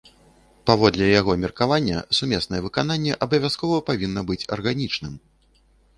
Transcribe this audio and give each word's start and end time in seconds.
Паводле 0.67 1.09
яго 1.19 1.35
меркавання, 1.43 1.97
сумеснае 2.19 2.61
выкананне 2.69 3.13
абавязкова 3.27 3.77
павінна 3.91 4.21
быць 4.31 4.43
арганічным. 4.57 5.13